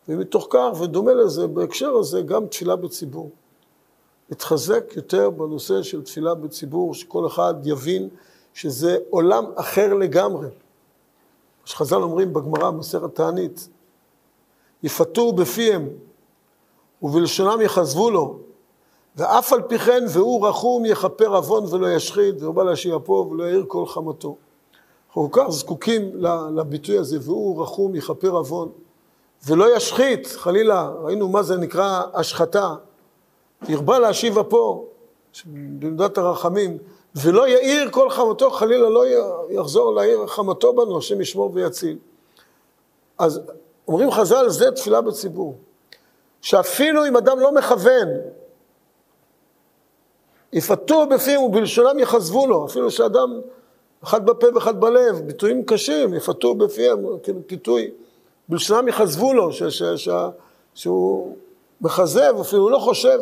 ומתוך 0.09 0.47
כך, 0.51 0.81
ודומה 0.81 1.15
לזה, 1.15 1.47
בהקשר 1.47 1.91
הזה, 1.91 2.23
גם 2.23 2.47
תפילה 2.47 2.77
בציבור. 2.77 3.31
להתחזק 4.31 4.85
יותר 4.97 5.31
בנושא 5.31 5.83
של 5.83 6.03
תפילה 6.03 6.35
בציבור, 6.35 6.95
שכל 6.95 7.27
אחד 7.27 7.55
יבין 7.65 8.09
שזה 8.55 8.97
עולם 9.11 9.45
אחר 9.55 9.95
לגמרי. 9.95 10.49
שחז"ל 11.65 11.97
אומרים 11.97 12.33
בגמרא, 12.33 12.71
מסכת 12.71 13.15
תענית, 13.15 13.69
יפתו 14.83 15.33
בפיהם 15.33 15.89
ובלשונם 17.03 17.61
יחזבו 17.61 18.11
לו, 18.11 18.39
ואף 19.17 19.53
על 19.53 19.63
פי 19.63 19.79
כן 19.79 20.05
והוא 20.09 20.49
רחום 20.49 20.85
יכפר 20.85 21.37
עוון 21.37 21.65
ולא 21.75 21.93
ישחית, 21.93 22.43
והוא 22.43 22.55
בא 22.55 22.63
להשיב 22.63 22.95
אפו 22.95 23.29
ולא 23.31 23.45
יאיר 23.45 23.65
כל 23.69 23.87
חמתו. 23.87 24.37
אנחנו 25.09 25.31
כל 25.31 25.43
כך 25.43 25.51
זקוקים 25.51 26.11
לביטוי 26.57 26.99
הזה, 26.99 27.19
והוא 27.23 27.63
רחום 27.63 27.95
יכפר 27.95 28.31
עוון 28.31 28.69
ולא 29.47 29.77
ישחית, 29.77 30.27
חלילה, 30.27 30.91
ראינו 31.03 31.29
מה 31.29 31.43
זה 31.43 31.57
נקרא 31.57 32.03
השחתה, 32.15 32.75
ירבה 33.69 33.99
להשיב 33.99 34.39
אפו, 34.39 34.85
במדת 35.47 36.19
הרחמים, 36.19 36.79
ולא 37.15 37.49
יאיר 37.49 37.91
כל 37.91 38.11
חמתו, 38.11 38.51
חלילה 38.51 38.89
לא 38.89 39.05
יחזור 39.51 39.95
להאיר 39.95 40.27
חמתו 40.27 40.73
בנו, 40.73 40.99
השם 40.99 41.21
ישמור 41.21 41.51
ויציל. 41.55 41.99
אז 43.19 43.41
אומרים 43.89 44.11
חז"ל, 44.11 44.49
זה 44.49 44.71
תפילה 44.71 45.01
בציבור. 45.01 45.55
שאפילו 46.41 47.07
אם 47.07 47.17
אדם 47.17 47.41
לא 47.41 47.55
מכוון, 47.55 48.09
יפתו 50.53 51.07
בפיהם 51.07 51.43
ובלשונם 51.43 51.99
יחזבו 51.99 52.47
לו, 52.47 52.67
אפילו 52.67 52.91
שאדם 52.91 53.41
אחד 54.05 54.27
בפה 54.27 54.47
ואחד 54.55 54.81
בלב, 54.81 55.21
ביטויים 55.27 55.65
קשים, 55.65 56.15
יפתו 56.15 56.55
בפיהם, 56.55 56.99
כאילו 57.23 57.41
פיתוי, 57.47 57.91
בלשונם 58.49 58.89
יחזבו 58.89 59.33
לו, 59.33 59.53
ש, 59.53 59.63
ש, 59.63 59.83
ש, 59.83 60.09
שהוא 60.75 61.37
מכזב, 61.81 62.35
אפילו 62.41 62.71
לא 62.71 62.79
חושב, 62.79 63.19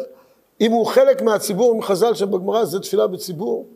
אם 0.61 0.73
הוא 0.73 0.87
חלק 0.87 1.23
מהציבור, 1.23 1.75
אם 1.75 1.83
חז"ל 1.83 2.15
שבגמרא 2.15 2.65
זה 2.65 2.81
תפילה 2.81 3.07
בציבור. 3.07 3.67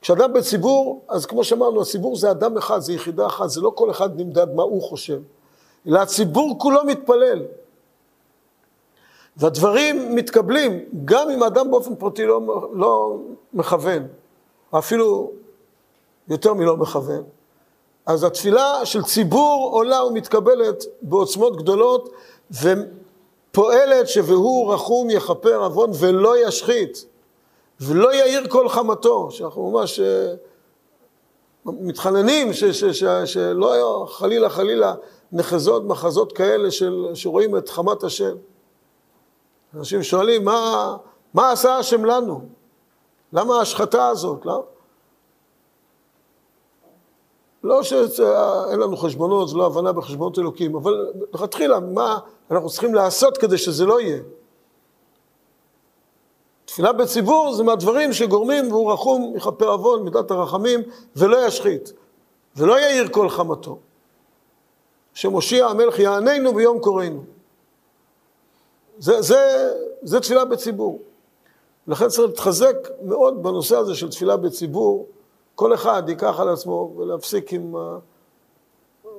כשאדם 0.00 0.32
בציבור, 0.32 1.02
אז 1.08 1.26
כמו 1.26 1.44
שאמרנו, 1.44 1.82
הציבור 1.82 2.16
זה 2.16 2.30
אדם 2.30 2.56
אחד, 2.56 2.78
זה 2.78 2.92
יחידה 2.92 3.26
אחת, 3.26 3.50
זה 3.50 3.60
לא 3.60 3.72
כל 3.74 3.90
אחד 3.90 4.20
נמדד 4.20 4.54
מה 4.54 4.62
הוא 4.62 4.82
חושב, 4.82 5.20
אלא 5.88 5.98
הציבור 5.98 6.58
כולו 6.58 6.84
מתפלל. 6.84 7.42
והדברים 9.40 10.14
מתקבלים, 10.14 10.84
גם 11.04 11.30
אם 11.30 11.42
האדם 11.42 11.70
באופן 11.70 11.94
פרטי 11.94 12.26
לא, 12.26 12.40
לא 12.72 13.16
מכוון, 13.52 14.06
אפילו 14.70 15.32
יותר 16.28 16.54
מלא 16.54 16.76
מכוון. 16.76 17.22
אז 18.06 18.24
התפילה 18.24 18.86
של 18.86 19.02
ציבור 19.02 19.70
עולה 19.72 20.04
ומתקבלת 20.04 20.84
בעוצמות 21.02 21.56
גדולות 21.56 22.12
ופועלת 22.50 24.08
ש"והוא 24.08 24.74
רחום 24.74 25.10
יכפר 25.10 25.64
עוון 25.64 25.90
ולא 26.00 26.48
ישחית 26.48 27.04
ולא 27.80 28.14
יאיר 28.14 28.48
כל 28.48 28.68
חמתו", 28.68 29.30
שאנחנו 29.30 29.70
ממש 29.70 30.00
אה, 30.00 30.34
מתחננים 31.66 32.52
ש, 32.52 32.64
ש, 32.64 32.84
ש, 32.84 33.04
שלא 33.24 34.06
חלילה 34.10 34.50
חלילה 34.50 34.94
נחזות 35.32 35.84
מחזות 35.84 36.32
כאלה 36.32 36.70
של, 36.70 37.06
שרואים 37.14 37.56
את 37.56 37.68
חמת 37.68 38.04
השם. 38.04 38.36
אנשים 39.74 40.02
שואלים, 40.02 40.44
מה, 40.44 40.96
מה 41.34 41.52
עשה 41.52 41.76
השם 41.76 42.04
לנו? 42.04 42.40
למה 43.32 43.58
ההשחתה 43.58 44.08
הזאת? 44.08 44.46
לא, 44.46 44.64
לא 47.64 47.82
שאין 47.82 48.80
לנו 48.80 48.96
חשבונות, 48.96 49.48
זו 49.48 49.58
לא 49.58 49.66
הבנה 49.66 49.92
בחשבונות 49.92 50.38
אלוקים, 50.38 50.74
אבל 50.76 51.06
לכתחילה, 51.34 51.80
מה 51.80 52.18
אנחנו 52.50 52.68
צריכים 52.68 52.94
לעשות 52.94 53.38
כדי 53.38 53.58
שזה 53.58 53.86
לא 53.86 54.00
יהיה? 54.00 54.22
תפילה 56.64 56.92
בציבור 56.92 57.52
זה 57.52 57.62
מהדברים 57.62 58.12
שגורמים 58.12 58.72
והוא 58.72 58.92
רחום, 58.92 59.32
יכפר 59.36 59.68
עוון, 59.68 60.02
מידת 60.02 60.30
הרחמים, 60.30 60.80
ולא 61.16 61.46
ישחית, 61.46 61.92
ולא 62.56 62.80
יאיר 62.80 63.08
כל 63.08 63.28
חמתו. 63.28 63.78
שמושיע 65.14 65.66
המלך 65.66 65.98
יעננו 65.98 66.54
ביום 66.54 66.78
קוראנו. 66.80 67.39
זה, 69.00 69.22
זה, 69.22 69.70
זה 70.02 70.20
תפילה 70.20 70.44
בציבור. 70.44 71.02
לכן 71.86 72.08
צריך 72.08 72.28
להתחזק 72.28 72.76
מאוד 73.02 73.42
בנושא 73.42 73.76
הזה 73.76 73.94
של 73.94 74.10
תפילה 74.10 74.36
בציבור. 74.36 75.06
כל 75.54 75.74
אחד 75.74 76.02
ייקח 76.08 76.40
על 76.40 76.48
עצמו 76.48 76.94
ולהפסיק 76.96 77.52
עם 77.52 77.74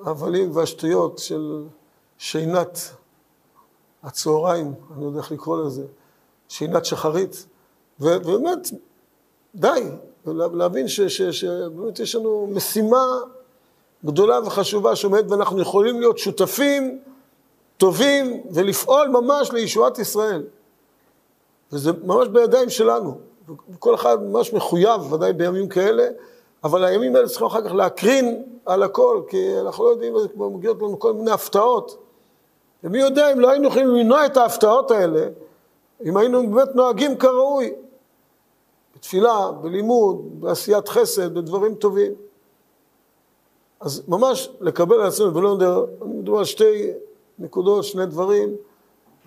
ההבלים 0.05 0.55
והשטויות 0.55 1.17
של 1.17 1.63
שינת 2.17 2.79
הצהריים, 4.03 4.73
אני 4.93 5.01
לא 5.01 5.07
יודע 5.07 5.19
איך 5.19 5.31
לקרוא 5.31 5.63
לזה, 5.63 5.85
שינת 6.49 6.85
שחרית, 6.85 7.45
ובאמת, 7.99 8.67
די, 9.55 9.83
להבין 10.25 10.87
שבאמת 10.87 11.99
יש 11.99 12.15
לנו 12.15 12.47
משימה 12.51 13.05
גדולה 14.05 14.39
וחשובה 14.45 14.95
שעומדת 14.95 15.31
ואנחנו 15.31 15.61
יכולים 15.61 15.99
להיות 15.99 16.17
שותפים 16.17 16.99
טובים 17.81 18.43
ולפעול 18.51 19.07
ממש 19.07 19.51
לישועת 19.51 19.99
ישראל. 19.99 20.43
וזה 21.71 21.91
ממש 22.03 22.27
בידיים 22.27 22.69
שלנו. 22.69 23.17
וכל 23.69 23.95
אחד 23.95 24.23
ממש 24.23 24.53
מחויב, 24.53 25.13
ודאי 25.13 25.33
בימים 25.33 25.69
כאלה, 25.69 26.07
אבל 26.63 26.83
הימים 26.83 27.15
האלה 27.15 27.27
צריכים 27.27 27.47
אחר 27.47 27.61
כך 27.61 27.71
להקרין 27.71 28.43
על 28.65 28.83
הכל, 28.83 29.21
כי 29.27 29.59
אנחנו 29.59 29.83
לא 29.85 29.89
יודעים, 29.89 30.13
מגיעות 30.35 30.81
לנו 30.81 30.99
כל 30.99 31.13
מיני 31.13 31.31
הפתעות. 31.31 31.97
ומי 32.83 32.99
יודע 32.99 33.31
אם 33.31 33.39
לא 33.39 33.49
היינו 33.49 33.67
יכולים 33.67 33.87
למנוע 33.87 34.25
את 34.25 34.37
ההפתעות 34.37 34.91
האלה, 34.91 35.27
אם 36.05 36.17
היינו 36.17 36.51
באמת 36.51 36.75
נוהגים 36.75 37.17
כראוי, 37.17 37.73
בתפילה, 38.95 39.51
בלימוד, 39.51 40.41
בעשיית 40.41 40.89
חסד, 40.89 41.33
בדברים 41.33 41.75
טובים. 41.75 42.11
אז 43.79 44.03
ממש 44.07 44.49
לקבל 44.59 44.95
על 44.95 45.07
עצמנו, 45.07 45.35
ולא 45.35 45.57
מדבר 46.05 46.37
על 46.37 46.45
שתי 46.45 46.91
נקודות, 47.39 47.83
שני 47.83 48.05
דברים. 48.05 48.55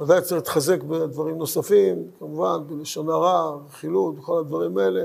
ודאי 0.00 0.20
צריך 0.20 0.32
להתחזק 0.32 0.82
בדברים 0.82 1.38
נוספים, 1.38 2.10
כמובן, 2.18 2.58
בלשון 2.66 3.10
הרע, 3.10 3.56
רכילות, 3.68 4.14
וכל 4.18 4.38
הדברים 4.38 4.78
האלה. 4.78 5.04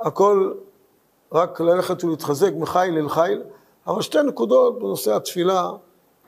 הכל 0.00 0.52
רק 1.32 1.60
ללכת 1.60 2.04
ולהתחזק 2.04 2.52
מחיל 2.56 2.98
אל 2.98 3.08
חיל, 3.08 3.42
אבל 3.86 4.02
שתי 4.02 4.18
נקודות 4.22 4.78
בנושא 4.78 5.16
התפילה, 5.16 5.70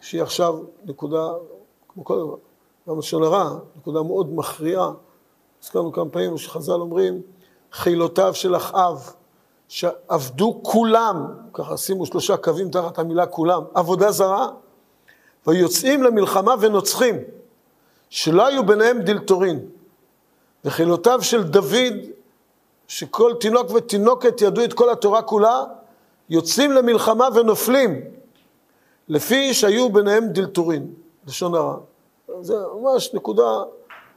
שהיא 0.00 0.22
עכשיו 0.22 0.58
נקודה, 0.84 1.32
כמו 1.88 2.04
כל 2.04 2.18
דבר, 2.18 2.36
גם 2.88 2.98
לשון 2.98 3.22
הרע, 3.22 3.58
נקודה 3.76 4.02
מאוד 4.02 4.34
מכריעה. 4.34 4.90
הזכרנו 5.62 5.92
כמה 5.92 6.10
פעמים 6.10 6.38
שחז"ל 6.38 6.72
אומרים, 6.72 7.22
חילותיו 7.72 8.34
של 8.34 8.56
אחאב, 8.56 9.10
שעבדו 9.68 10.60
כולם, 10.62 11.26
ככה 11.52 11.76
שימו 11.76 12.06
שלושה 12.06 12.36
קווים 12.36 12.70
תחת 12.70 12.98
המילה 12.98 13.26
כולם, 13.26 13.62
עבודה 13.74 14.10
זרה, 14.10 14.48
ויוצאים 15.46 16.02
למלחמה 16.02 16.54
ונוצחים, 16.60 17.16
שלא 18.10 18.46
היו 18.46 18.66
ביניהם 18.66 19.02
דלתורין. 19.02 19.66
וחילותיו 20.64 21.22
של 21.22 21.42
דוד, 21.42 21.94
שכל 22.88 23.34
תינוק 23.40 23.70
ותינוקת 23.70 24.40
ידעו 24.40 24.64
את 24.64 24.72
כל 24.72 24.90
התורה 24.90 25.22
כולה, 25.22 25.64
יוצאים 26.30 26.72
למלחמה 26.72 27.28
ונופלים, 27.34 28.00
לפי 29.08 29.54
שהיו 29.54 29.92
ביניהם 29.92 30.28
דלתורין, 30.28 30.94
לשון 31.26 31.54
הרע. 31.54 31.76
זה 32.40 32.54
ממש 32.74 33.14
נקודה, 33.14 33.62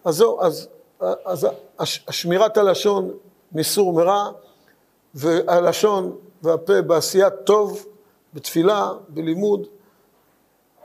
אז 0.06 0.15
זהו, 0.15 0.42
אז, 0.42 0.68
אז 1.26 1.48
השמירת 1.80 2.58
הלשון 2.58 3.12
מסור 3.52 3.94
מרע, 3.94 4.32
והלשון 5.13 6.15
והפה 6.44 6.82
בעשיית 6.82 7.34
טוב, 7.44 7.86
בתפילה, 8.34 8.92
בלימוד, 9.10 9.68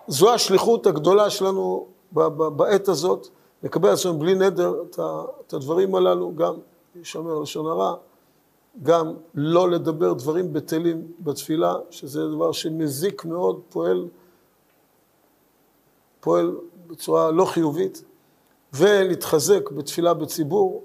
זו 0.08 0.34
השליחות 0.34 0.86
הגדולה 0.86 1.30
שלנו 1.30 1.86
בעת 2.56 2.88
הזאת, 2.88 3.28
לקבל 3.62 3.88
עצמנו 3.88 4.18
בלי 4.18 4.34
נדר 4.34 4.74
את 5.46 5.52
הדברים 5.52 5.94
הללו, 5.94 6.34
גם 6.36 6.54
להישמר 6.94 7.38
לשון 7.38 7.66
הרע, 7.66 7.94
גם 8.82 9.14
לא 9.34 9.70
לדבר 9.70 10.12
דברים 10.12 10.52
בטלים 10.52 11.12
בתפילה, 11.20 11.74
שזה 11.90 12.28
דבר 12.28 12.52
שמזיק 12.52 13.24
מאוד, 13.24 13.60
פועל, 13.68 14.08
פועל 16.20 16.56
בצורה 16.86 17.30
לא 17.30 17.44
חיובית, 17.44 18.04
ולהתחזק 18.72 19.70
בתפילה 19.70 20.14
בציבור, 20.14 20.82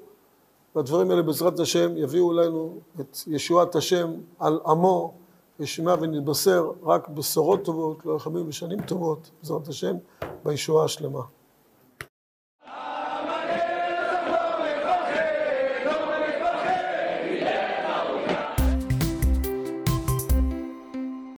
והדברים 0.76 1.12
האלה 1.12 1.22
בעזרת 1.22 1.60
השם 1.60 1.98
יביאו 1.98 2.34
לנו 2.34 2.80
את 3.00 3.18
ישועת 3.28 3.76
השם 3.76 4.12
על 4.40 4.60
עמו, 4.66 5.14
ישמע 5.60 5.96
ונתבשר 6.02 6.72
רק 6.84 7.08
בשורות 7.08 7.66
טובות, 7.66 8.06
לא 8.06 8.16
יחמים 8.16 8.48
ושנים 8.48 8.82
טובות, 8.82 9.32
בעזרת 9.42 9.68
השם, 9.68 9.96
בישועה 10.46 10.86
השלמה. 10.86 11.22